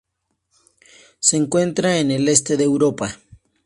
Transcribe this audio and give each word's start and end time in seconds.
Se 1.19 1.37
encuentra 1.37 1.99
en 1.99 2.09
el 2.09 2.27
Este 2.27 2.57
de 2.57 2.63
Europa. 2.63 3.19